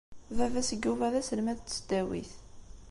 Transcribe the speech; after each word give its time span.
Baba-s 0.37 0.69
n 0.75 0.79
Yuba 0.83 1.13
d 1.13 1.15
aselmad 1.19 1.57
n 1.61 1.63
tesdawit. 1.63 2.31